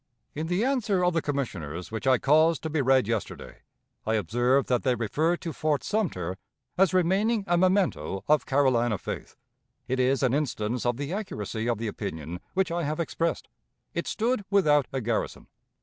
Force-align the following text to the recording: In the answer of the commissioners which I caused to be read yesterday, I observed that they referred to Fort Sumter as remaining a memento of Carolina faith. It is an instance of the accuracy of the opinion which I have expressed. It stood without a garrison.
In 0.33 0.47
the 0.47 0.65
answer 0.65 1.05
of 1.05 1.13
the 1.13 1.21
commissioners 1.21 1.91
which 1.91 2.07
I 2.07 2.17
caused 2.17 2.63
to 2.63 2.71
be 2.71 2.81
read 2.81 3.07
yesterday, 3.07 3.57
I 4.03 4.15
observed 4.15 4.67
that 4.67 4.81
they 4.81 4.95
referred 4.95 5.41
to 5.41 5.53
Fort 5.53 5.83
Sumter 5.83 6.37
as 6.75 6.91
remaining 6.91 7.43
a 7.45 7.55
memento 7.55 8.23
of 8.27 8.47
Carolina 8.47 8.97
faith. 8.97 9.35
It 9.87 9.99
is 9.99 10.23
an 10.23 10.33
instance 10.33 10.87
of 10.87 10.97
the 10.97 11.13
accuracy 11.13 11.69
of 11.69 11.77
the 11.77 11.87
opinion 11.87 12.39
which 12.55 12.71
I 12.71 12.81
have 12.81 12.99
expressed. 12.99 13.47
It 13.93 14.07
stood 14.07 14.43
without 14.49 14.87
a 14.91 15.01
garrison. 15.01 15.45